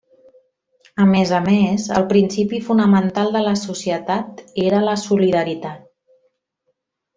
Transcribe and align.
A 1.03 1.05
més 1.09 1.33
a 1.39 1.41
més, 1.47 1.85
el 1.97 2.07
principi 2.13 2.63
fonamental 2.69 3.31
de 3.37 3.45
la 3.49 3.53
societat 3.65 4.43
era 4.65 4.83
la 4.89 4.97
solidaritat. 5.05 5.87